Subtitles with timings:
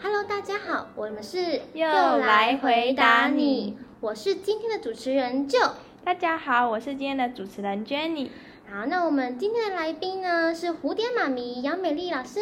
[0.00, 5.72] Hello，大家好，我们是又来回答你，我是今天的主持人 Jo。
[6.04, 8.28] 大家好，我是今天的主持人 Jenny。
[8.70, 12.40] 好，那我们今天的来宾呢是蝴蝶妈咪杨美丽老师。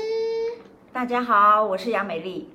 [0.92, 2.50] 大家好，我是杨美丽。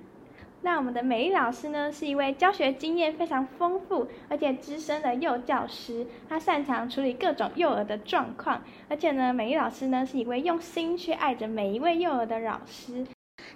[0.61, 13.05] 那我们的美丽老师呢，是一位教学经验非常丰富而且资深的幼教师，她擅长处理各种幼儿的状况，而且呢，美丽老师呢是一位用心去爱着每一位幼儿的老师。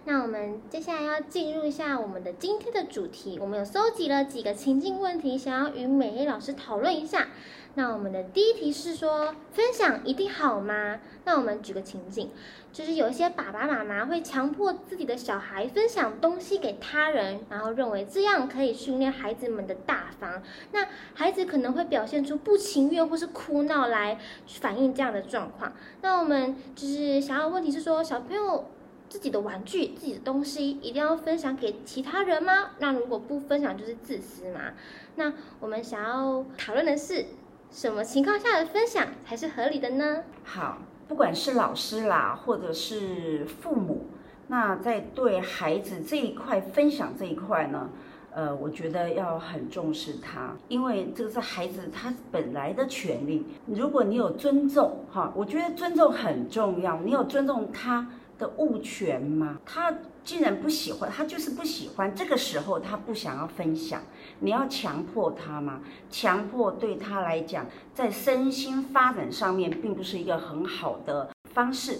[0.05, 7.27] 那我们接下来要进入一下我们的今天的主题，我们有搜集了几个情境问题，想要与美丽老师讨论一下。
[7.75, 10.99] 那我们的第一题是说，分享一定好吗？
[11.23, 12.29] 那我们举个情境，
[12.73, 20.43] 就是有一些爸爸妈妈会强迫自己的小孩分享东西给他人，然后认为这样可以训练孩子们的大方。
[20.73, 25.71] 那孩子可能会表现出不情愿或是哭闹来反映这样的状况。
[26.01, 28.65] 那我们就是想要问题是说，小朋友。
[29.11, 32.69] 自己的玩具、自己的东西一定要分享给其他人吗？
[32.79, 34.71] 那如果不分享就是自私嘛？
[35.15, 37.25] 那我们想要讨论的是，
[37.69, 40.23] 什么情况下的分享才是合理的呢？
[40.45, 40.77] 好，
[41.09, 44.05] 不管是老师啦，或者是父母，
[44.47, 47.89] 那在对孩子这一块分享这一块呢，
[48.33, 53.45] 呃，我觉得要很重视他，因为这个是孩子他本来的权利。
[53.65, 58.07] 如果你有尊重，哈，我觉得尊重很重要，你有尊重他。
[58.41, 59.59] 的物权吗？
[59.63, 62.13] 他竟然不喜欢，他就是不喜欢。
[62.15, 64.01] 这个时候他不想要分享，
[64.39, 65.81] 你要强迫他吗？
[66.09, 71.99] 强迫对他来讲，在身心发展上面并不是一个很好的方式。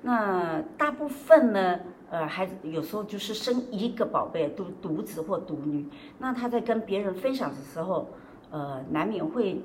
[0.00, 1.78] 那大部分呢，
[2.10, 5.86] 呃，孩子有时候就是生一个宝贝，独独子或独女，
[6.18, 8.08] 那他在跟别人分享的时候，
[8.50, 9.62] 呃，难免会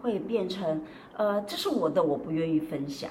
[0.00, 0.82] 会变成，
[1.16, 3.10] 呃，这是我的，我不愿意分享。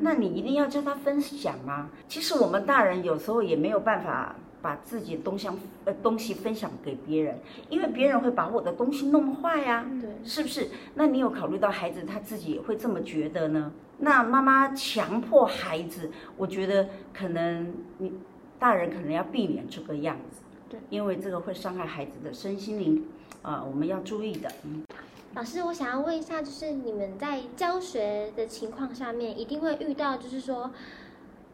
[0.00, 1.90] 那你一定要叫他分享吗？
[2.08, 5.48] 其实我们大人有时候也没有办法把自己的东西
[5.84, 10.68] 呃东西分享给别人，因为别人会把我的东西弄坏呀，对，是不是？
[10.94, 13.72] 那你有考虑到孩子他自己会这么觉得呢？
[13.98, 18.12] 那妈妈强迫孩子，我觉得可能你
[18.58, 23.04] 大人可能要避免这个样子，对，因为这个会伤害孩子的身心灵，
[23.42, 24.82] 啊，我们要注意的，嗯。
[25.34, 30.70] 老师，我想要问一下，就是你们在教学的情况下面，一定会遇到，就是说，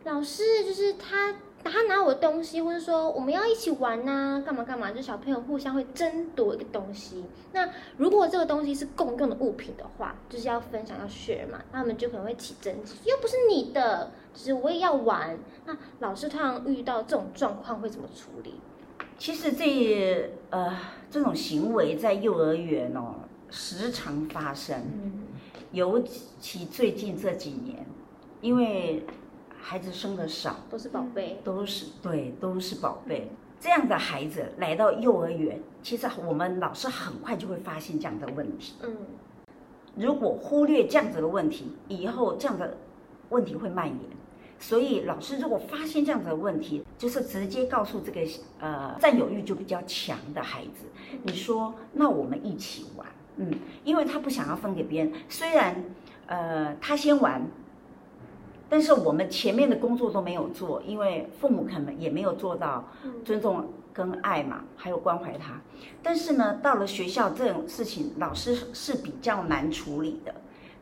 [0.04, 7.24] 老师就是他他拿我的东西，或者说我们要一起玩呐，干嘛干嘛，就小朋友互相会争夺一个东西。
[7.52, 7.68] 那
[7.98, 15.36] 如果这个东西是共用的物品的话，就是要分享要学嘛，那他们就可能会起争执，又不是你的，就是我也要玩。
[15.66, 18.54] 那老师通常遇到这种状况会怎么处理？
[19.18, 20.74] 其实这呃
[21.10, 23.16] 这种行为在幼儿园哦。
[23.54, 24.82] 时常发生，
[25.70, 26.02] 尤
[26.40, 27.86] 其最近这几年，
[28.40, 29.06] 因为
[29.56, 33.30] 孩子生的少，都是宝贝，都是对，都是宝贝。
[33.60, 38.74] 这样的孩子来到幼儿园，其实我们老师很快就会发现这样的问题。
[38.82, 38.96] 嗯，
[39.94, 42.76] 如果忽略这样子的问题，以后这样的
[43.28, 43.98] 问题会蔓延。
[44.58, 48.20] 所以老师如果发现这样子的问题，就是直接告诉这个
[48.58, 50.86] 呃占有欲就比较强的孩子，
[51.22, 53.06] 你说那我们一起玩。
[53.36, 53.50] 嗯，
[53.84, 55.84] 因为他不想要分给别人，虽然，
[56.26, 57.42] 呃，他先玩，
[58.68, 62.88] 但是我们前面的工作都没有做，因为父母可能也没有做到
[63.24, 65.60] 尊重跟爱嘛，还有关怀他。
[66.02, 70.34] 但是呢，到了学校这种事情，老师是比较难处理的，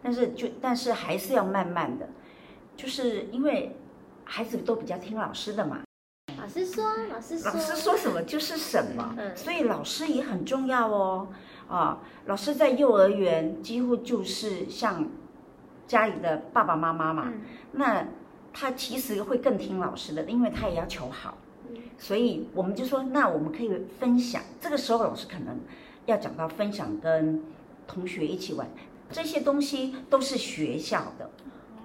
[0.03, 2.09] 但是就但是还是要慢慢的，
[2.77, 3.75] 就是因为
[4.25, 5.81] 孩子都比较听老师的嘛。
[6.39, 11.29] 老师说，老师说，老师说什么就是什么，所以老师也很重要哦。
[11.73, 15.09] 啊，老师在幼儿园几乎就是像
[15.87, 17.33] 家里的爸爸妈妈嘛，
[17.73, 18.07] 那
[18.53, 21.39] 他其实会更听老师的，因为他也要求好，
[21.97, 24.43] 所以我们就说，那我们可以分享。
[24.61, 25.59] 这个时候老师可能
[26.05, 27.43] 要讲到分享，跟
[27.87, 28.69] 同学一起玩，
[29.11, 31.31] 这些东西都是学校的，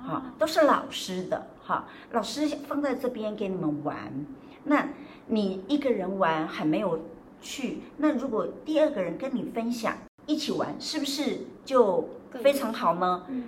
[0.05, 4.11] 哈，都是老师的，哈，老师放在这边给你们玩，
[4.65, 4.89] 那
[5.27, 6.99] 你一个人玩还没有。
[7.41, 13.23] 去那如果第二个人跟你分享一起玩，是不是就非常好呢？
[13.29, 13.43] 嗯，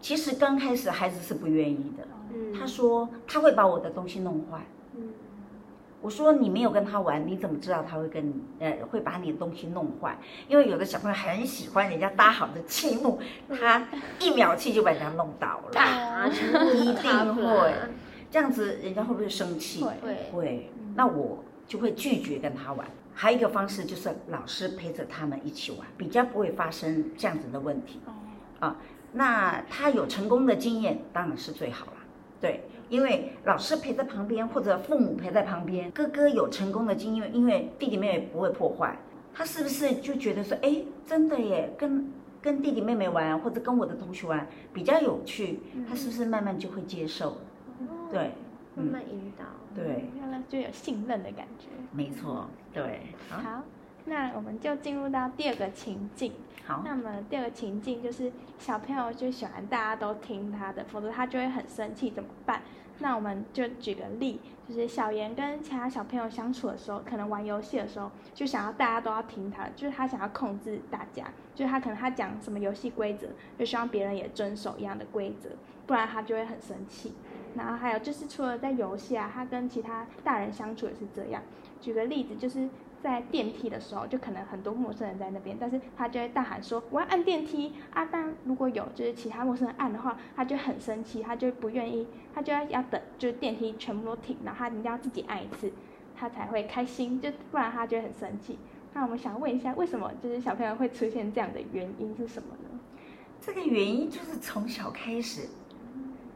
[0.00, 2.06] 其实刚开始孩子是不愿意的。
[2.32, 4.66] 嗯，他说他会把我的东西弄坏。
[4.96, 5.10] 嗯，
[6.00, 10.18] 我说你没有跟他玩，你怎么知道他会跟你呃会把你的东西弄坏？
[10.48, 13.86] 因为有的小朋友很喜欢人家搭好的积木，他
[14.20, 16.30] 一秒气就把人家弄倒了。
[16.74, 17.72] 一定会
[18.30, 19.84] 这样子，人家会不会生气？
[19.84, 20.70] 会会。
[20.96, 22.86] 那我就会拒绝跟他玩。
[23.14, 28.00] 还有一个方式就是老师陪着他们一起玩，比较不会发生这样子的问题。
[28.06, 28.12] 哦，
[28.60, 28.76] 啊，
[29.12, 31.92] 那他有成功的经验当然是最好了。
[32.40, 38.98] 对因为老师陪在旁边，或者父母陪在旁边，哥哥有成功的经验，因为弟弟妹妹不会破坏，
[39.32, 42.12] 他是不是就觉得说，哎，真的耶，跟
[42.42, 47.38] 跟弟弟妹妹玩，或者跟我的同学玩比较有趣，他是不是慢慢就会接受？
[48.10, 48.32] 对，
[48.74, 49.44] 慢慢引导，
[49.74, 51.68] 对，让他就有信任的感觉。
[51.92, 53.00] 没错，对。
[53.28, 53.62] 好，
[54.04, 56.32] 那我们就进入到第二个情境。
[56.66, 62.62] 好，那么第二个情境就是小朋友就喜欢大家都听他的，否则他就会很生气，怎么办？
[63.00, 73.26] 那我们就举个例，就是小妍跟其他小朋友相处的时候，可能玩游戏的时候，就想要大家都要听他，就是他想要控制大家，就是他可能他讲什么游戏规则，
[73.58, 75.50] 就希望别人也遵守一样的规则，
[75.86, 77.14] 不然他就会很生气。
[77.56, 81.42] 然后还有就是，除了在游戏啊，他跟其他大人相处也是这样。
[81.80, 82.68] 举个例子，就是
[83.02, 95.70] 在电梯的时候，就可能很多陌生人在那边，但是他就会大喊说：“我要按电梯啊！”但如果有就是其他陌生人按的话，他就很生气，他就不愿意，他就要要等，就是电梯全部都停，然后他一定要自己按一次，
[96.16, 98.58] 他才会开心，就不然他就很生气。
[98.94, 102.80] 那我们想问一下，为什么就是小朋友会出现这样的原因是什么呢？
[103.42, 105.48] 这个原因就是从小开始，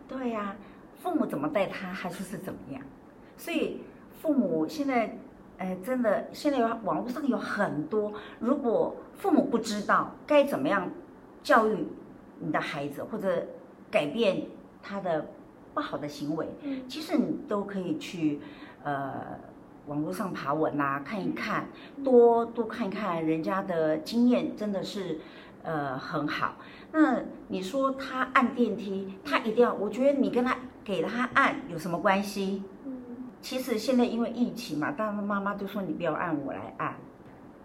[0.07, 0.55] 对呀。
[0.99, 2.83] 父母怎么带他，还是是怎么样？
[3.37, 3.81] 所以
[4.21, 5.17] 父母现在，
[5.59, 10.91] 呃，真的，现在有网络上有很多，如果父母不知道该怎么样
[11.43, 11.87] 教育
[12.41, 13.47] 你的孩子，或者
[13.91, 14.43] 改变
[14.83, 15.27] 他的
[15.73, 16.49] 不好的行为，
[16.89, 18.41] 其实你都可以去
[18.83, 19.39] 呃
[19.87, 21.69] 网络上爬文呐，看一看，
[22.03, 25.21] 多多看一看人家的经验，真的是
[25.63, 26.57] 呃很好。
[26.91, 30.57] 那你说他按电梯，他一定要，我觉得你跟他。
[30.89, 32.63] 给他按有什么关系？
[32.87, 36.97] 嗯，其实现在因为疫情嘛，但是妈妈就说你不要按，我来按。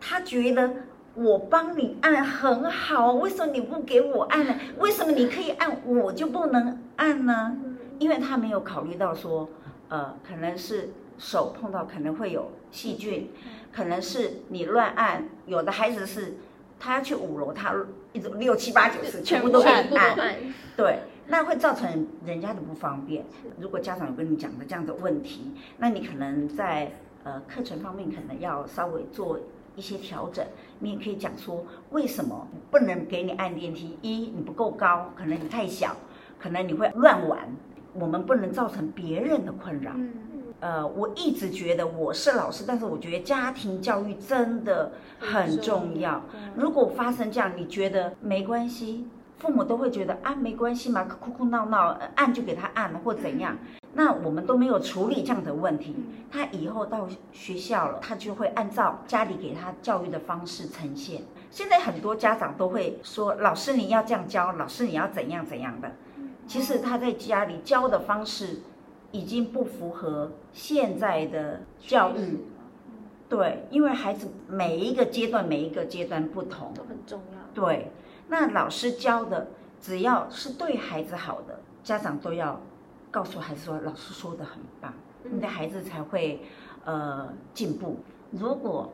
[0.02, 0.70] 他觉得
[1.16, 4.54] 我帮你按很好，为什么你不给我按呢？
[4.78, 7.56] 为什么你可以按，我就不能按呢？
[7.98, 9.48] 因为他没有考虑到说，
[9.88, 13.31] 呃，可能是手碰到可能会有细菌，
[13.72, 15.30] 可能是你乱按。
[15.46, 16.36] 有的孩子是，
[16.78, 17.74] 他要去五楼，他
[18.12, 20.18] 一直六七八九十全部都给你按，
[20.75, 21.00] 对。
[21.28, 23.25] 那会造成人家的不方便。
[23.60, 26.92] 如果家长有跟你讲的这样的问题，那你可能在
[27.24, 29.40] 呃课程方面可能要稍微做
[29.75, 30.46] 一些调整。
[30.80, 33.98] 你也可以讲说，为什么不能给你按电梯？
[34.02, 35.96] 一，你不够高，可能你太小，
[36.40, 37.40] 可能你会乱玩。
[37.94, 39.92] 我们不能造成别人的困扰。
[39.96, 40.14] 嗯
[40.60, 46.24] 呃，我一直觉得我是老师，但是我觉得家庭教育真的很重要。
[46.56, 49.06] 如果发生这样，你觉得没关系？
[49.44, 53.57] 父母都会觉得啊，没关系嘛，哭哭闹闹，按就给他按了或怎样。
[53.94, 55.94] 那我们都没有处理这样的问题，
[56.31, 61.24] 他以后到学校了，他就会按照家里给他教育的方式呈现。
[61.51, 65.92] 现在很多家长都会说，老师你要这样教，老师你要怎样怎样的。
[66.48, 68.62] 其实他在家里教的方式
[69.12, 72.46] 已经不符合现在的教育。
[73.28, 77.39] 对，因为孩子每一个阶段每一个阶段不同，都很重要。
[77.54, 77.92] 对。
[78.28, 79.48] 那老师教的，
[79.81, 82.60] 只要是对孩子好的，家长都要
[83.12, 84.94] 告诉孩子说，老师说的很棒，
[85.24, 86.42] 你的孩子才会
[86.86, 87.98] 呃进步。
[88.31, 88.92] 如果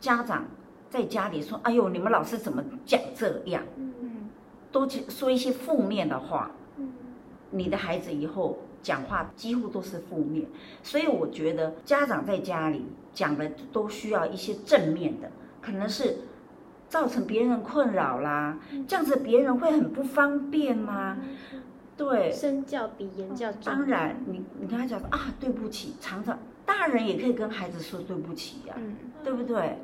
[0.00, 0.46] 家长
[0.88, 3.62] 在家里说，哎呦，你们老师怎么讲这样，
[4.72, 6.50] 都说一些负面的话，
[7.50, 10.46] 你的孩子以后讲话几乎都是负面。
[10.82, 16.16] 所以我觉得家长在家里讲的都需要一些正面的，可能是。
[16.90, 21.16] 造成别人困扰啦，这样子别人会很不方便吗？
[21.96, 23.62] 对，身教比言教重。
[23.64, 28.74] 当然，你你跟他讲啊，对不起，常常大人也可以跟孩子说对不起呀，
[29.22, 29.78] 对不对？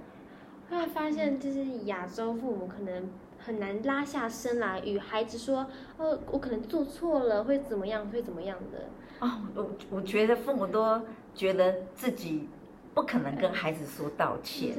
[0.68, 3.08] 后来发现，就是亚洲父母可能
[3.38, 8.88] 很难拉下身来与孩子说，哦，我可能做错了，会怎么样，会怎么样的。
[9.20, 11.00] 哦，我我觉得父母都
[11.36, 12.48] 觉得自己。
[12.96, 14.74] 不可能跟孩子说道歉，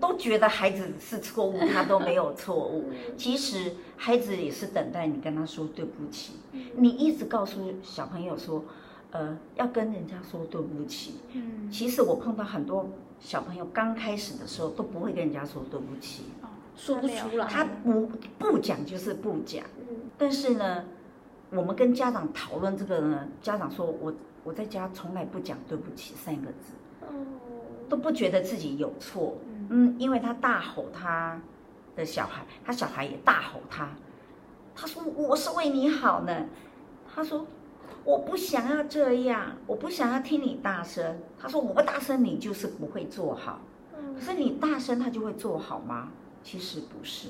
[0.00, 2.90] 都觉得孩子是错误，他都没有错误。
[3.14, 6.36] 其实孩子也是等待你跟他说对不起。
[6.74, 8.64] 你一直告诉小朋友说，
[9.10, 11.16] 呃，要跟人家说对不起。
[11.34, 12.88] 嗯，其实我碰到很多
[13.20, 16.22] 小朋友刚开始的时候都不会跟人家说对不起，
[16.74, 17.46] 说不出来。
[17.46, 19.62] 他不不讲就是不讲。
[19.90, 20.86] 嗯，但是呢，
[21.50, 26.72] 我们跟家长讨论这个呢，家长说我我在家从来不讲对不起三个字。
[27.88, 29.36] 都不觉得自己有错，
[29.68, 31.40] 嗯，因为他大吼他
[31.96, 33.88] 的小孩，他小孩也大吼他，
[34.74, 36.46] 他说我是为你好呢，
[37.12, 37.46] 他说
[38.04, 43.60] 我不想要这样，我不想要听你大声，他说我不大声你就是不会做好，
[44.14, 46.08] 可是你大声他就会做好吗？
[46.42, 47.28] 其实不是，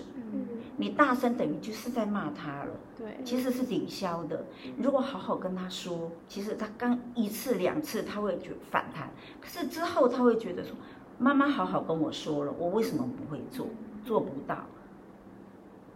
[0.79, 2.71] 你大声等于就是在骂他了。
[2.97, 4.47] 对，其实是抵消的。
[4.79, 10.75] 如果好好跟他说，其实他刚一次两次他会觉反弹，可是之后他会觉得说，
[11.19, 13.67] 妈妈好好跟我说了，我为什么不会做？
[14.05, 14.65] 做不到。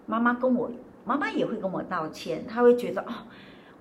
[0.04, 0.70] 妈妈跟我，
[1.04, 3.12] 妈妈也会跟我道歉，他会觉得哦，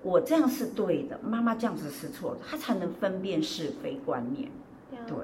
[0.02, 4.48] 我这样是对的，妈妈这样子是错的，他才能分辨是非观念。
[5.06, 5.16] 对，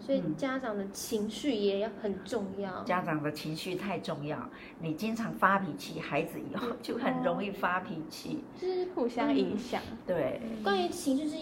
[0.00, 2.82] 所以家长的情绪也很重要。
[2.84, 4.48] 家长的情绪太重要，
[4.80, 9.80] 你经常发脾气，孩子以后就很容易发脾气，就是互相影响。
[10.06, 10.73] 对，关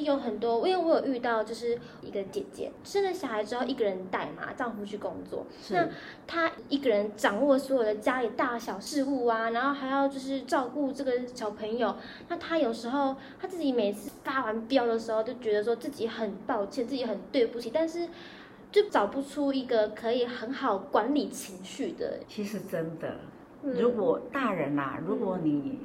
[0.04, 5.88] 有很多，因为我有遇到，就是一个姐姐生了小孩之后一个人带嘛，丈夫去工作，那
[6.26, 11.94] 她一个人掌握所有的家里大小事务啊，然后还要就是照顾这个小朋友，
[12.28, 17.70] 那她有时候她自己每次发完飙的时候，就觉得说自己很抱歉，自己很对不起。
[17.72, 18.08] 但是，
[18.70, 22.20] 就找不出一个可以很好管理情绪的。
[22.26, 23.16] 其实真的，
[23.62, 25.78] 如果大人呐，如果你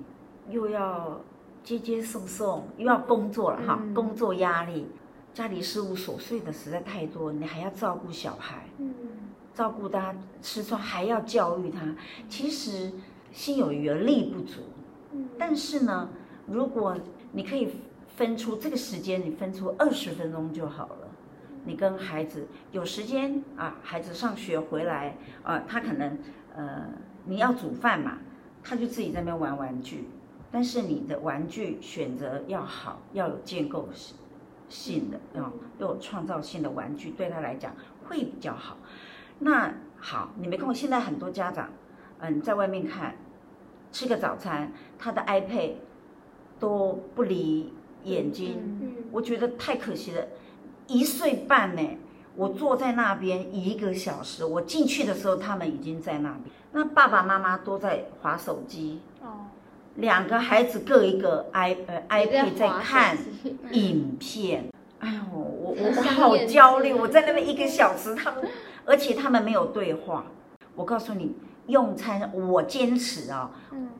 [0.49, 1.21] 又要
[1.67, 4.87] 接接送送，又要工作了哈，工作压力，
[5.33, 8.93] 家里事务琐碎的实在太多，你还要照顾小孩，嗯，
[9.53, 11.93] 照顾他吃穿，还要教育他，
[12.29, 12.89] 其实
[13.33, 14.61] 心有余而力不足。
[15.11, 16.07] 嗯，但是呢，
[16.45, 16.97] 如果
[17.33, 17.67] 你可以
[18.15, 21.09] 分出这个时间，你分出二十分钟就好了。
[21.65, 26.17] 你跟孩子有时间啊，孩子上学回来啊，他可能
[26.55, 26.85] 呃，
[27.25, 28.19] 你要煮饭嘛，
[28.63, 30.07] 他就自己在那边玩玩具。
[30.51, 33.89] 但是你的玩具选择要好，要有建构
[34.69, 37.73] 性的啊，要有创造性的玩具，对他来讲
[38.07, 38.77] 会比较好。
[39.39, 41.69] 那好，你没看过现在很多家长，
[42.19, 43.15] 嗯，在外面看
[43.91, 45.73] 吃个早餐，他的 iPad
[46.59, 47.73] 都不离
[48.03, 50.25] 眼睛，我觉得太可惜了。
[50.87, 51.81] 一岁半呢，
[52.35, 56.43] 我坐在那边一个小时，我进去的时候他们已经在那边。
[56.71, 59.46] 那爸爸妈妈都在划手机，哦，
[59.97, 63.17] 两个孩子各一个 i 呃 iPad 在看
[63.71, 64.65] 影片。
[64.99, 68.43] 哎呦，我我好焦虑，我在那边一个小时，他们
[68.85, 70.25] 而且他们没有对话。
[70.75, 71.35] 我告诉你，
[71.67, 73.51] 用餐我坚持啊，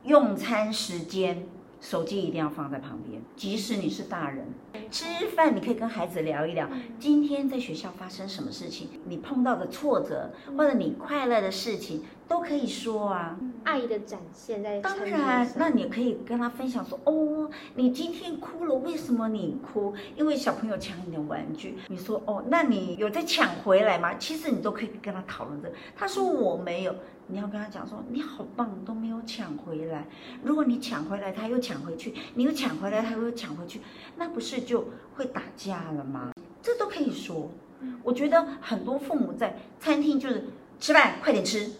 [0.04, 1.46] 用餐时间。
[1.80, 4.48] 手机一定要放在旁边，即使你是大人，
[4.90, 5.04] 吃
[5.36, 13.38] 饭你可以跟孩子聊一聊，今天在学校发生什么事情，你碰到的挫折或者你快乐的事情都可以说啊。
[13.64, 19.92] 爱的展现在当然，那你可以跟他分享说，哦，你今天哭了，为什么你哭？
[20.16, 21.76] 因为小朋友抢你的玩具。
[21.88, 24.14] 你说，哦，那你有在抢回来吗？
[24.14, 25.70] 其实你都可以跟他讨论这。
[25.96, 26.94] 他说我没有。
[27.30, 30.06] 你要跟他讲说，你好棒，都没有抢回来。
[30.42, 33.82] 如果你抢回来，他又抢回去，你又抢回来，他又抢回去，
[34.16, 36.32] 那不是就会打架了吗？
[36.62, 37.50] 这都可以说。
[38.02, 40.44] 我觉得很多父母在餐厅就是
[40.78, 41.72] 吃饭，快点吃，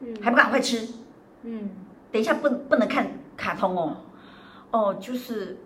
[0.00, 0.88] 嗯，还不赶快吃，
[1.42, 1.70] 嗯，
[2.10, 3.96] 等一下不不能看卡通哦，
[4.70, 5.58] 哦，就是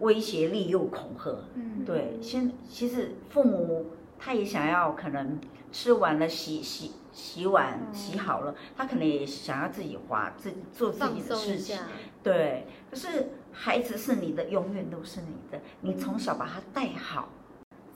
[0.00, 3.86] 威胁利诱恐吓，嗯，对，先其实父母
[4.18, 5.38] 他也想要可能
[5.72, 6.92] 吃完了洗洗。
[7.12, 11.76] 洗碗洗好了，他可能也想要自己花，自己做自己的事情。
[12.22, 15.60] 对，可是孩子是你的，永远都是你的。
[15.80, 17.28] 你从小把他带好，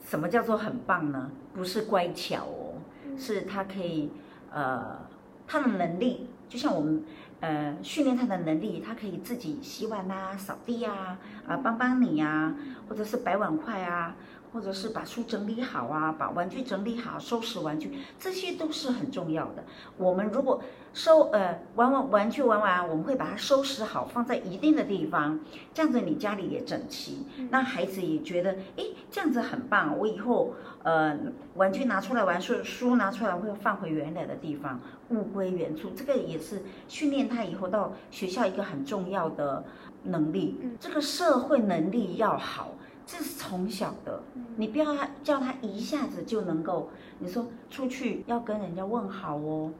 [0.05, 1.31] 什么叫做很棒呢？
[1.53, 2.75] 不是乖巧哦，
[3.17, 4.11] 是他可以，
[4.51, 4.99] 呃，
[5.47, 7.03] 他的能力，就像我们，
[7.39, 12.55] 呃，训练他的能力，他可以自己洗碗啊、扫地啊，啊，帮帮你呀，
[12.87, 14.15] 或者是摆碗筷啊。
[14.55, 19.61] 或者是把书整理好啊，把玩具整理好，收拾玩具，这些都是很重要的。
[19.97, 20.61] 我们如果
[20.93, 25.37] 收呃玩玩玩具玩完，我们会把它收拾好，放在一定的地方，
[25.73, 29.97] 这样子你家里也整齐，那孩子也觉得，哎，这样子很棒。
[29.97, 31.19] 我以后呃
[31.55, 35.89] 玩具拿出来玩，书书拿出来会放回原来的地方，物归原处。
[35.89, 39.65] 这个也是训练他以后到学校一个很重要的
[40.03, 40.57] 能力。
[40.79, 42.71] 这个社会能力要好。
[43.05, 44.21] 这是从小的，
[44.57, 46.89] 你不要他叫他一下子就能够。
[47.19, 49.71] 你说出去要跟人家问好哦，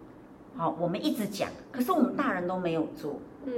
[0.55, 3.19] 好，我们一直讲，可是我们大人都没有做。
[3.45, 3.53] 嗯，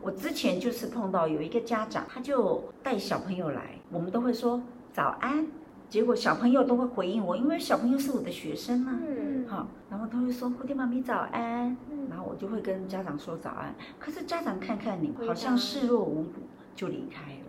[0.00, 4.60] 我之前就是碰到有一个家长，他就带小朋友来，我们都会说
[4.92, 5.46] 早安，
[5.88, 8.98] 结果小朋友都会回应我，因为小朋友是我的学生嘛。
[9.06, 11.76] 嗯，好，然后他会说蝴蝶妈咪早安，
[12.10, 16.40] 然后我就会跟家长说早安，可是家长看看你，好像视若无睹
[16.74, 17.41] 就离开了。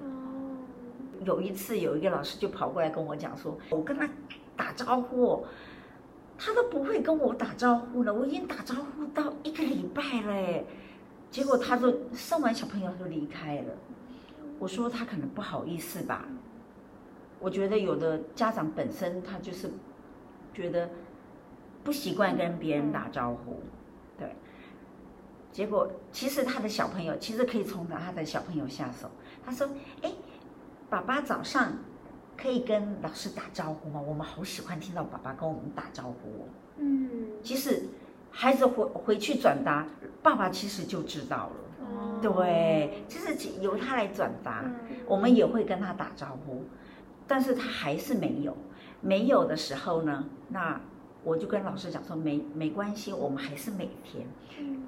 [1.25, 4.09] 有一次，有一个老师就跑过来跟我讲说：“我跟他
[4.55, 5.45] 打招呼，
[6.37, 8.13] 他都不会跟我打招呼了。
[8.13, 10.63] 我已经打招呼到一个礼拜了，
[11.29, 13.73] 结果他就送完小朋友就离开了。
[14.59, 16.25] 我说他可能不好意思吧。
[17.39, 19.69] 我觉得有的家长本身他就是
[20.53, 20.89] 觉得
[21.83, 23.59] 不习惯跟别人打招呼，
[24.17, 24.33] 对。
[25.51, 29.09] 结果其实他的小朋友其实可以从他的小朋友下手。
[29.45, 29.67] 他说
[30.01, 30.11] ：“哎，
[30.89, 31.73] 爸爸早上
[32.37, 33.99] 可以跟老师打招呼吗？
[33.99, 36.47] 我们好喜欢听到爸爸跟我们打招呼。”
[36.77, 37.09] 嗯，
[37.43, 37.83] 其实
[38.31, 39.87] 孩子回回去转达，
[40.21, 41.85] 爸爸其实就知道了。
[41.85, 44.65] 哦，对，就是由他来转达，
[45.05, 46.63] 我们也会跟他打招呼，
[47.27, 48.57] 但是他还是没有。
[49.01, 50.79] 没有的时候呢，那
[51.23, 54.25] 我就跟老师讲说，没没关系，我们还是每天。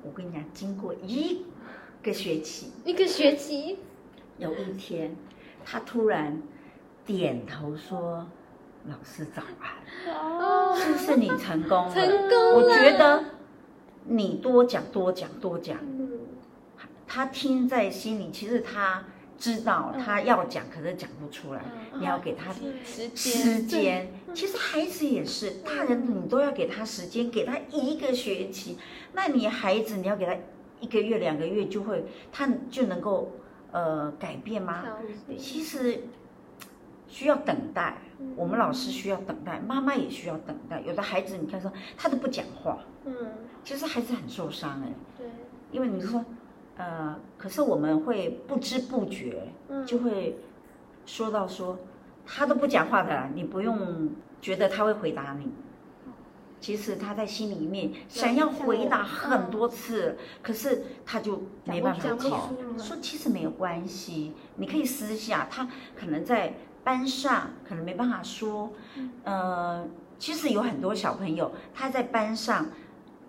[0.04, 1.46] 我跟你讲，经过一
[2.02, 3.78] 个学期，一个学期，
[4.38, 5.16] 有一天，
[5.66, 6.42] 他突然
[7.06, 8.26] 点头说
[8.88, 9.74] ：“老师早安。”
[10.16, 11.92] 哦，是不是你成功了？
[11.92, 12.56] 成功了。
[12.56, 13.24] 我觉得
[14.06, 15.78] 你多讲多讲多讲，
[17.08, 19.04] 他听在心里，其实他。
[19.38, 21.62] 知道他要讲，可是讲不出来。
[22.00, 22.54] 你要给他
[23.14, 24.08] 时间。
[24.34, 28.78] 其实孩子也是，大人你都要给他时间，给他一个学期。
[29.12, 30.34] 那你孩子你要给他
[30.80, 33.30] 一个月、两个月，就会他就能够
[33.76, 34.84] 呃改变吗？
[35.38, 36.00] 其实
[37.08, 37.98] 需要等待。
[38.38, 40.80] 我们老师需要等待，妈妈也需要等待。
[40.80, 43.14] 有的孩子你看说他都不讲话，嗯，
[43.66, 44.94] 其实孩子很受伤哎。
[45.18, 45.28] 对，
[45.72, 46.24] 因为你说。
[46.78, 49.48] 呃，可是我们会不知不觉
[49.86, 50.38] 就会
[51.06, 51.80] 说到说，
[52.26, 54.10] 他都不讲话的，你不用
[54.42, 55.50] 觉得他会回答你。
[56.66, 62.20] 其实他在心里面想要回答很多次，可是他就没办法讲。
[62.80, 68.74] 说其实没有关系，你可以私下，他可能在班上可能没办法说。
[69.24, 72.66] 呃，其实有很多小朋友他在班上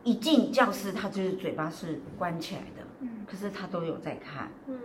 [0.02, 3.06] 一进教室，他就是嘴巴是关起来的。
[3.26, 4.78] 可是他都有在看，嗯，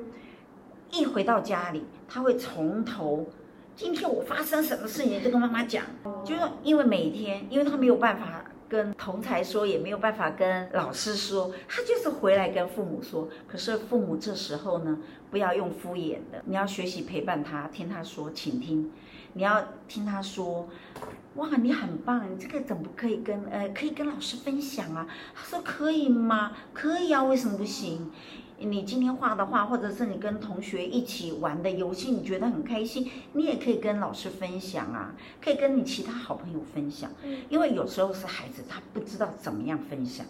[0.91, 3.25] 一回到家里，他会从头，
[3.75, 5.83] 今天我发生什么事情，就跟妈妈讲，
[6.25, 13.27] 就是因为每天，因为他没有办法跟同才说，也没有办法跟老师说，他就是回来跟父母说。
[13.47, 14.99] 可是父母这时候呢，
[15.29, 18.91] 不要用敷衍的，你要学习陪伴他，听他说，倾听，
[19.33, 20.67] 你要听他说。
[21.35, 22.29] 哇，你很棒！
[22.29, 25.07] 你这个怎么可以跟呃，可以跟老师分享啊？
[25.33, 26.51] 他说可以吗？
[26.73, 28.11] 可以啊，为什么不行？
[28.65, 37.11] 你今天画的画，或者是你跟同学一起玩的游戏，你觉得很开心，你也可以跟老师分享啊，可以跟你其他好朋友分享。
[37.49, 40.25] 因为有时候是孩子他不知道怎么样分享。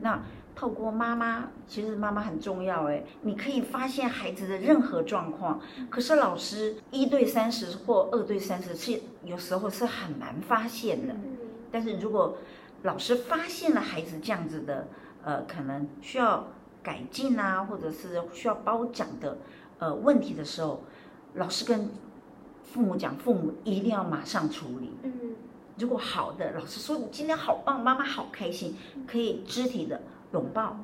[0.00, 0.22] 那。
[0.52, 5.58] 透过妈妈，其实妈妈很重要哎，你可以发现孩子的任何状况。
[5.88, 11.14] 可是老师一对三十或二对三十是有时候是很难发现的。
[11.70, 12.36] 但是如果
[12.82, 14.86] 老师发现了孩子这样子的，
[15.24, 16.46] 呃，可能需要
[16.82, 19.38] 改进啊，或者是需要褒奖的，
[19.78, 20.82] 呃，问题的时候，
[21.34, 21.90] 老师跟
[22.62, 24.92] 父母讲，父母一定要马上处理。
[25.02, 25.12] 嗯，
[25.78, 30.00] 如果好的，老师说你今天好棒，妈妈好开心，可以肢体的。
[30.32, 30.76] 拥抱，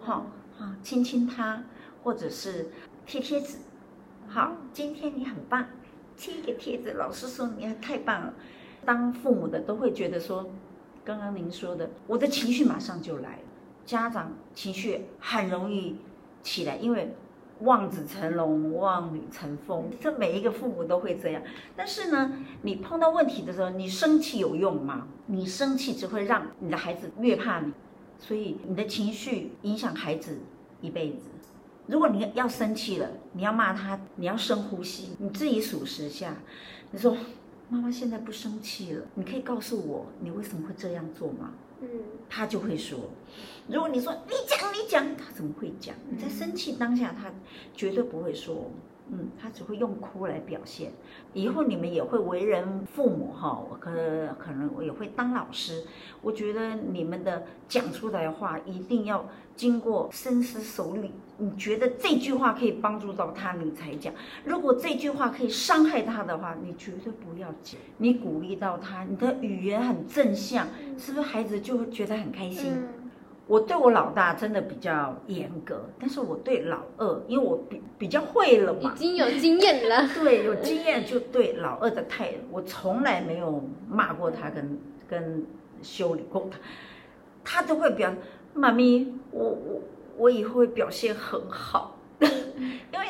[0.00, 0.26] 好，
[0.58, 1.62] 好，亲亲他，
[2.02, 2.68] 或者是
[3.06, 3.58] 贴贴纸，
[4.26, 5.64] 好，今天你很棒，
[6.16, 6.94] 贴一个贴纸。
[6.94, 8.34] 老师说你太棒了，
[8.84, 10.50] 当父母的都会觉得说，
[11.04, 13.42] 刚刚您说的，我的情绪马上就来了。
[13.84, 15.96] 家长情绪很容易
[16.42, 17.14] 起来，因为
[17.60, 21.42] 望子成龙，望女成凤，这每一个父母都会这样。
[21.76, 25.06] 但是呢，你碰到问题的时候，你生气有用吗？
[25.26, 27.72] 你生气只会让你的孩子越怕你。
[28.18, 30.38] 所以你的情绪影响孩子
[30.80, 31.28] 一辈子。
[31.86, 36.36] 如果你要生气了，你要骂他，你要深呼吸，你自己数十下。
[36.92, 37.16] 你说
[37.68, 41.88] ：“妈妈现在不生气了，你可以告诉我你为什么会这样做吗？”嗯，
[42.28, 42.98] 他就会说。
[43.68, 45.94] 如果你说你讲你讲，他怎么会讲？
[46.08, 47.30] 你在生气当下，他
[47.74, 48.70] 绝对不会说。
[49.12, 50.90] 嗯，他只会用哭来表现。
[51.34, 53.90] 以后你们也会为人父母哈，我可
[54.38, 55.84] 可能我也会当老师。
[56.22, 61.10] 我觉得你们的讲出来的话一定要经过深思熟虑。
[61.36, 64.14] 你觉得这句话可以帮助到他，你才讲。
[64.44, 67.78] 如果这句话可以伤害他的话，你绝对不要讲。
[67.98, 72.72] 你鼓励到他，你的语言很正向，是不是孩子就会觉得很开心？
[73.48, 80.08] 我对我老大真的比较严格，但是我对老二，因为我比比较会了嘛，已经有经验了。
[80.14, 84.78] 对，有经验就对老二的态，我从来没有骂过他，跟
[85.08, 85.44] 跟
[85.82, 86.58] 修理过他，
[87.42, 88.14] 他都会表
[88.54, 89.80] 妈咪，我我
[90.16, 93.06] 我以后会表现很好， 因为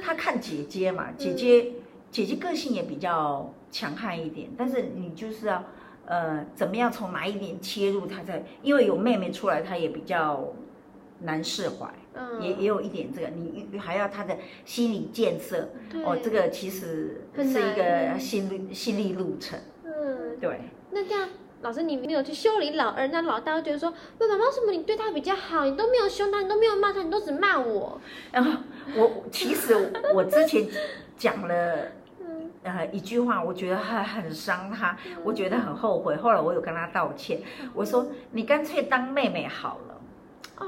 [0.00, 1.72] 他看姐姐嘛，姐姐
[2.10, 5.62] 姐姐个性也比较强悍一点，但是你就是要。
[6.06, 8.06] 呃，怎么样从哪一点切入？
[8.06, 10.52] 他在因为有妹妹出来，他也比较
[11.20, 15.70] 难释怀，嗯也也有一点这个，你还要他的心理建设。
[16.04, 19.58] 哦，这个其实是一个心理心理路程。
[19.84, 20.60] 嗯，对。
[20.90, 21.28] 那这样，
[21.62, 28.00] 老师你没有去修理老二，那老大会觉得说，为妈妈什么你对他比较好，你都没有凶他，你都没有骂他，你都只骂我。
[28.30, 28.60] 然后
[28.96, 30.68] 我其实我之前
[31.16, 31.86] 讲了
[32.64, 36.16] 呃一句话，我觉得很很伤他，我觉得很后悔。
[36.16, 37.40] 后来我有跟他道歉，
[37.72, 39.94] 我说你干脆当妹妹好了。
[40.56, 40.66] 啊，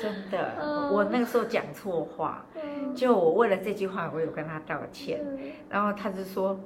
[0.00, 2.46] 真的，我那个时候讲错话，
[2.94, 5.20] 就我为了这句话，我有跟他道歉，
[5.68, 6.60] 然后他就说。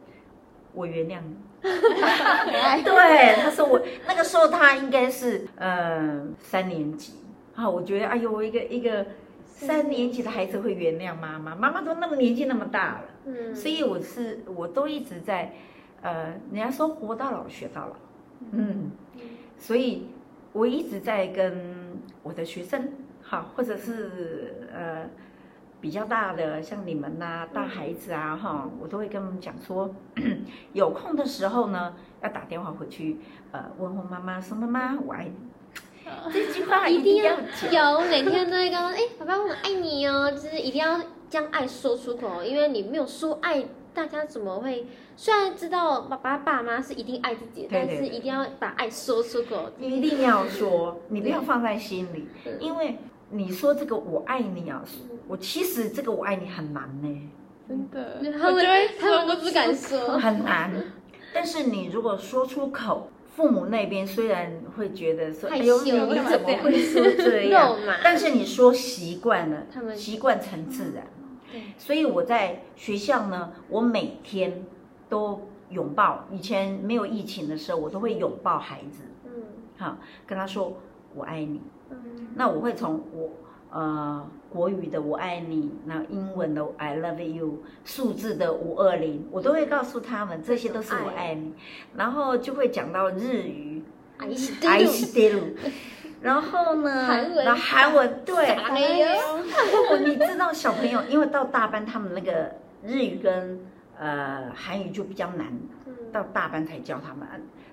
[0.74, 1.35] 我原谅你，
[2.85, 7.14] 对，他说我那个时候他应该是呃三年级
[7.57, 9.04] 啊，我觉得哎呦，一个一个
[9.66, 15.53] 三年级的孩子会原谅妈妈，妈妈都那么年纪那么大了，嗯，所以我是我都一直在
[16.01, 17.97] 呃，人家说活到老学到老，
[18.53, 18.90] 嗯，
[19.57, 20.07] 所以
[20.53, 22.88] 我一直在跟我的学生
[23.21, 25.07] 好，或者是呃。
[25.81, 29.88] 比较大的，像你们呐，大孩子啊，哈，我都会跟他们讲说，
[30.73, 33.18] 有空的时候呢，要打电话回去，
[33.53, 35.37] 呃，问候妈妈，说妈妈我爱你。
[36.33, 37.37] 这句话一定要
[37.71, 44.87] 有，每天都会跟他说，哎，爸爸我爱你哦，就是一定要将爱说出口，因为你没有说爱，大家怎么会？
[45.16, 52.29] 虽然知道爸爸爸妈是一定爱自己，但是一定要把爱说出口，一定要说，你不要放在心里，
[52.61, 52.97] 因为。
[53.31, 54.83] 你说这个我爱你啊，
[55.27, 57.31] 我其实这个我爱你很难呢，
[57.68, 58.64] 真的，他们
[58.99, 60.73] 他们都不敢说，很难。
[61.35, 67.77] 但是你如果说出口，父母那边虽然会觉得说，哎呦，你怎么会说这 样？
[68.03, 71.07] 但是你说习惯了，他们习惯成自然。
[71.53, 74.64] 对，所以我在学校呢，我每天
[75.09, 76.27] 都拥抱。
[76.33, 79.31] 以前没有疫情的时候，我都会拥抱孩子，嗯，
[79.77, 80.77] 好，跟他说
[81.14, 81.61] 我爱你。
[81.90, 81.96] 嗯
[82.35, 83.31] 那我会从我
[83.72, 91.54] 呃国语的我爱你，那英文的 I love you，数字的五二零，我都会告诉他们，这些都是我爱你。
[91.96, 93.84] 然后就会讲到日语
[94.17, 95.56] 爱してる，
[96.22, 97.08] 然后呢，
[97.43, 98.56] 那韩文对，
[100.06, 102.52] 你知道小朋友，因为到大班他们那个
[102.84, 103.60] 日语跟
[103.98, 105.52] 呃韩语就比较难，
[106.12, 107.28] 到大班才教他们。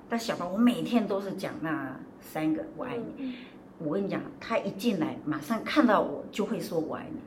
[0.09, 3.35] 但小班我每天都是讲那三个我爱你。
[3.78, 7.20] 我跟你讲，他一进来，马上看到我就会说“我爱你”。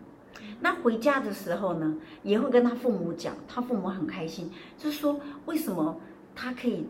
[0.61, 6.01] 那回家的时候呢，也会跟他父母讲，他父母很开心，就是说为什么
[6.35, 6.87] 他可以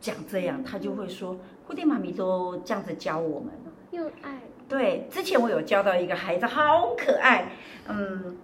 [0.00, 3.50] 讲这样，他就会说：“固定妈咪都这样子教我们。”
[3.92, 4.40] 又爱。
[4.68, 7.52] 对，之前我有教到一个孩子，好可爱。
[7.88, 8.36] 嗯，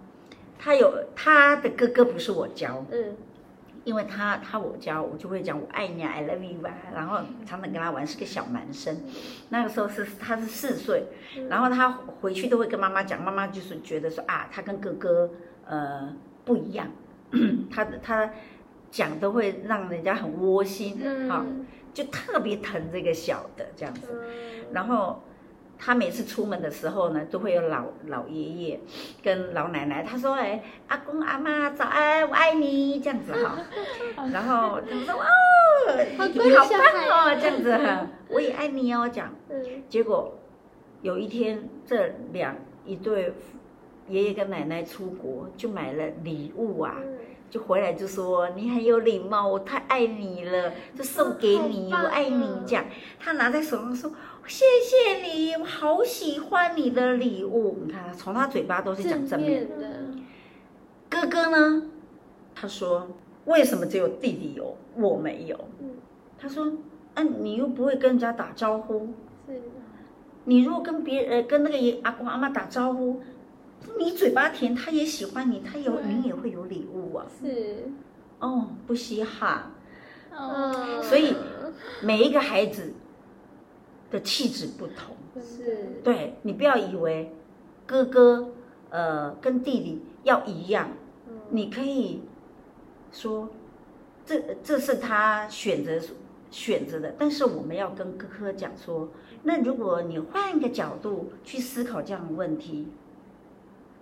[0.57, 2.85] 他有他的哥哥不是我教。
[2.91, 3.15] 嗯。
[3.85, 8.97] 因为他他我教我就会讲我爱你，I love you 啊，然后常常跟他玩，是个小男生，
[9.49, 11.03] 那个时候是他是四岁，
[11.49, 15.29] 然后他回去都会跟妈妈讲，妈妈就是觉得说啊，他跟哥哥
[15.67, 16.87] 呃不一样，
[17.71, 18.29] 他他
[18.89, 21.45] 讲都会让人家很窝心，好，
[21.93, 24.09] 就特别疼这个小的这样子，
[24.73, 25.23] 然后。
[25.77, 28.79] 他每次出门的时候呢，都会有老老爷爷
[29.21, 30.03] 跟老奶奶。
[30.03, 33.57] 他说：“哎，阿公阿妈早安，我爱你。”这样子哈。
[34.31, 35.27] 然后他说：“哦，
[36.33, 36.79] 你好棒
[37.27, 39.33] 哦，这样子哈，我也爱你哦。”讲。
[39.89, 40.33] 结果
[41.01, 43.33] 有一天，这两一对
[44.07, 46.95] 爷爷跟奶奶出国，就买了礼物啊。
[47.49, 52.43] 就回来就说你很有礼貌，我太爱你了，就送给你，我爱你。
[52.67, 52.85] 这样，
[53.19, 54.11] 他拿在手上说
[54.45, 57.77] 谢谢你，我好喜欢你的礼物。
[57.85, 59.87] 你看，从他嘴巴都是讲正面的。
[61.09, 61.83] 哥哥呢？
[62.53, 63.07] 他说
[63.45, 65.57] 为什么只有弟弟有，我没有？
[66.37, 66.73] 他说，
[67.13, 69.13] 嗯，你又不会跟人家打招呼。
[69.47, 69.61] 是。
[70.43, 73.21] 你如果跟别人跟那个阿公阿妈打招呼。
[73.99, 77.25] 你嘴巴甜，他也喜欢你，他有你也会有礼物啊。
[77.41, 77.89] 是，
[78.39, 79.71] 哦，不稀罕。
[80.31, 81.33] 哦，所以
[82.03, 82.93] 每一个孩子
[84.11, 85.15] 的气质不同。
[85.41, 87.33] 是，对你不要以为
[87.85, 88.49] 哥哥
[88.89, 90.89] 呃跟弟弟要一样，
[91.49, 92.21] 你可以
[93.11, 93.49] 说
[94.25, 95.99] 这这是他选择
[96.51, 99.09] 选择的，但是我们要跟哥哥讲说，
[99.43, 102.87] 那如果你换一个角度去思考这样的问题。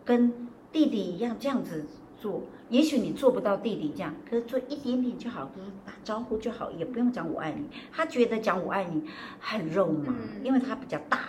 [0.05, 1.85] 跟弟弟一样这样子
[2.23, 7.65] 做，也许你做不到弟弟这样，可是做一点点就好，就是打招呼就好，也不用讲我爱你。
[7.91, 9.03] 他觉得讲我爱你
[9.41, 11.19] 很肉麻，因为他比较大，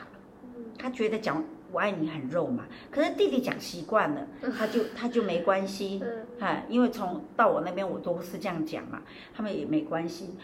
[0.78, 2.64] 他觉得讲我爱你很肉麻。
[2.92, 4.24] 可是弟弟讲习惯了，
[4.56, 6.00] 他就他就没关系，
[6.38, 9.02] 哈，因为从到我那边我都是这样讲嘛，
[9.34, 10.36] 他们也没关系。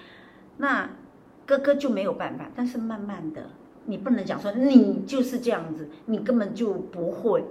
[0.56, 0.90] 那
[1.46, 3.50] 哥哥就没有办法，但是慢慢的，
[3.84, 7.44] 你不能讲说你就是这样子，你根本就不会。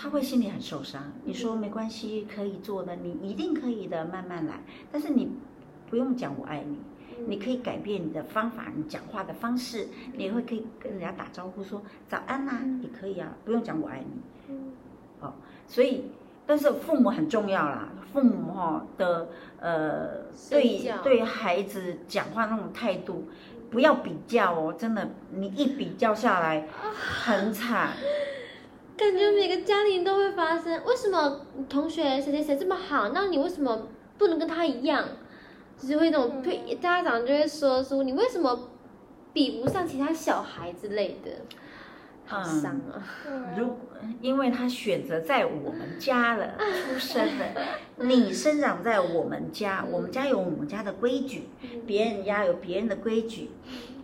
[0.00, 1.12] 他会心里很受伤。
[1.24, 4.60] 你说没关系，可以做的，你一定可以的，慢慢来。
[4.92, 5.32] 但是你
[5.90, 6.78] 不用讲我爱你，
[7.26, 14.54] 你可以改变你的方法，你讲话的方式，你也会可以跟人家打招呼说早安呐，也可以啊，不用讲我爱你。
[15.20, 15.32] 哦，
[15.66, 16.04] 所以，
[16.46, 23.26] 但是父母很重要啦，父母哈的呃，对对孩子讲话那种态度，
[23.68, 27.96] 不要比较哦，真的，你一比较下来，很惨。
[28.98, 33.86] 感觉每个家庭都会发生，为什么同学谁谁谁这么好，那你为什么
[34.18, 35.04] 不能跟他一样？
[35.80, 38.70] 就是会那种对家长就会说说你为什么
[39.32, 41.30] 比不上其他小孩之类的，
[42.26, 42.98] 好伤啊！
[43.56, 43.78] 如
[44.20, 47.44] 因为他选择在我们家了出生了，
[48.04, 51.48] 你生长在我们家，我们家有我们家的规矩，
[51.86, 53.50] 别人家有别人的规矩，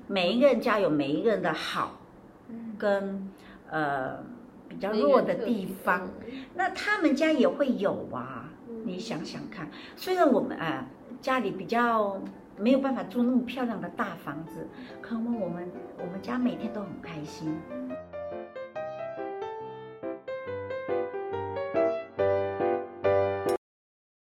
[0.07, 1.99] 每一个人家有每一个人的好，
[2.79, 3.29] 跟
[3.69, 4.33] 呃。
[4.75, 6.09] 比较弱的地方，
[6.55, 8.51] 那他们家也会有啊。
[8.85, 10.85] 你想想看，虽然我们啊
[11.21, 12.21] 家里比较
[12.59, 14.67] 没有办法住那么漂亮的大房子，
[15.01, 17.57] 可能我们我们家每天都很开心。